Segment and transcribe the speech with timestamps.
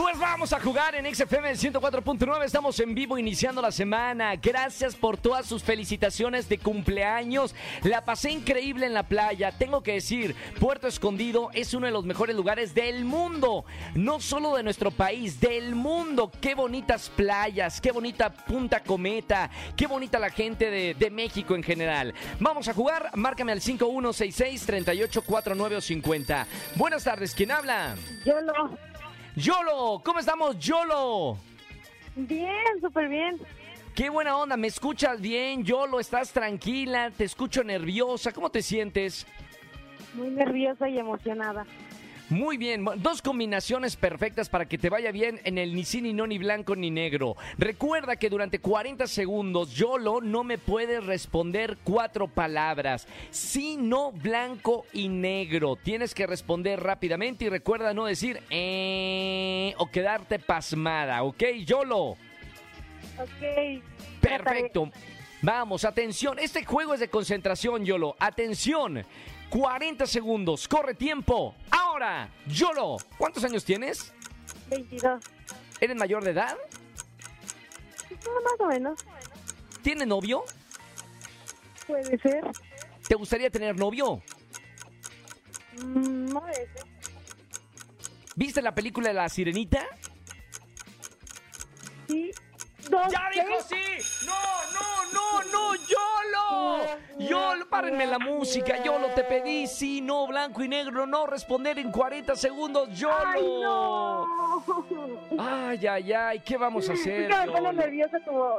[0.00, 2.44] Pues vamos a jugar en XFM 104.9.
[2.44, 4.34] Estamos en vivo iniciando la semana.
[4.36, 7.54] Gracias por todas sus felicitaciones de cumpleaños.
[7.82, 9.52] La pasé increíble en la playa.
[9.52, 13.66] Tengo que decir, Puerto Escondido es uno de los mejores lugares del mundo.
[13.94, 16.32] No solo de nuestro país, del mundo.
[16.40, 22.14] Qué bonitas playas, qué bonita Punta Cometa, qué bonita la gente de, México en general.
[22.38, 23.10] Vamos a jugar.
[23.16, 26.46] Márcame al 5166 3849 50.
[26.76, 27.94] Buenas tardes, ¿quién habla?
[28.24, 28.89] Yo no.
[29.36, 31.38] Yolo, ¿cómo estamos, Yolo?
[32.16, 33.38] Bien, súper bien.
[33.94, 36.00] Qué buena onda, ¿me escuchas bien, Yolo?
[36.00, 37.10] ¿Estás tranquila?
[37.10, 39.26] Te escucho nerviosa, ¿cómo te sientes?
[40.14, 41.66] Muy nerviosa y emocionada.
[42.30, 46.12] Muy bien, dos combinaciones perfectas para que te vaya bien en el ni sí, ni
[46.12, 47.36] no, ni blanco, ni negro.
[47.58, 53.08] Recuerda que durante 40 segundos, Yolo, no me puedes responder cuatro palabras.
[53.30, 55.74] Sí, no, blanco y negro.
[55.74, 62.10] Tienes que responder rápidamente y recuerda no decir eh, o quedarte pasmada, ¿ok, Yolo?
[63.18, 63.82] Ok.
[64.20, 64.88] Perfecto.
[65.42, 66.38] Vamos, atención.
[66.38, 68.14] Este juego es de concentración, Yolo.
[68.18, 69.04] Atención.
[69.48, 70.68] 40 segundos.
[70.68, 71.54] Corre tiempo.
[71.70, 72.98] Ahora, Yolo.
[73.16, 74.12] ¿Cuántos años tienes?
[74.68, 75.22] 22.
[75.80, 76.56] ¿Eres mayor de edad?
[78.10, 79.00] No, más o menos.
[79.82, 80.44] ¿Tiene novio?
[81.86, 82.44] Puede ser.
[83.08, 84.22] ¿Te gustaría tener novio?
[85.82, 86.68] Mm, no es.
[88.36, 89.86] ¿Viste la película de La Sirenita?
[92.08, 92.30] Sí.
[92.88, 94.26] Dos, ¡Ya dijo sí!
[94.26, 94.32] ¡No,
[94.72, 95.09] no, no, no!
[97.80, 98.82] ¡Párenme la música!
[98.84, 99.08] ¡Yolo!
[99.14, 102.90] Te pedí sí, no, blanco y negro, no responder en 40 segundos.
[102.90, 103.16] ¡Yolo!
[103.24, 104.26] ¡Ay, no!
[105.38, 107.22] Ay, ay, ay, ¿qué vamos a hacer?
[107.22, 108.56] Es que me pone nerviosa como...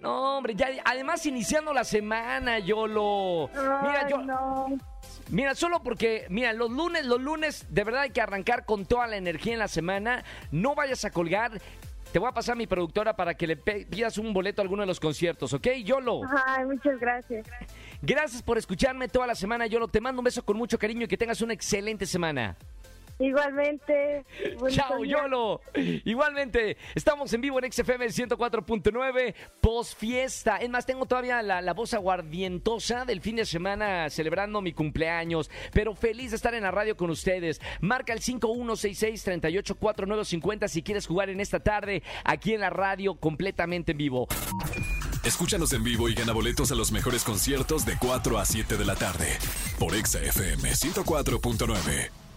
[0.00, 3.48] No, hombre, ya, además iniciando la semana, Yolo.
[3.52, 4.66] Mira, Ay, yo, no.
[5.30, 9.06] mira, solo porque, mira, los lunes, los lunes, de verdad hay que arrancar con toda
[9.06, 10.24] la energía en la semana.
[10.50, 11.60] No vayas a colgar.
[12.12, 14.82] Te voy a pasar a mi productora para que le pidas un boleto a alguno
[14.82, 16.22] de los conciertos, ¿ok, Yolo?
[16.46, 17.46] Ay, muchas gracias.
[18.00, 19.88] Gracias por escucharme toda la semana, Yolo.
[19.88, 22.56] Te mando un beso con mucho cariño y que tengas una excelente semana.
[23.18, 24.24] Igualmente.
[24.68, 25.22] Chao, día.
[25.22, 25.60] Yolo.
[25.74, 30.58] Igualmente, estamos en vivo en XFM 104.9, post fiesta.
[30.58, 35.50] Es más, tengo todavía la, la voz aguardientosa del fin de semana celebrando mi cumpleaños,
[35.72, 37.60] pero feliz de estar en la radio con ustedes.
[37.80, 43.98] Marca el 5166-384950 si quieres jugar en esta tarde aquí en la radio completamente en
[43.98, 44.28] vivo.
[45.24, 48.84] Escúchanos en vivo y gana boletos a los mejores conciertos de 4 a 7 de
[48.84, 49.26] la tarde
[49.78, 52.27] por Exa FM 104.9.